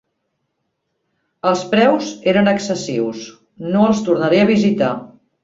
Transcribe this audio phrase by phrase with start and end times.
[1.49, 3.21] Els preus eren excessius,
[3.77, 4.91] no els tornaré a visitar.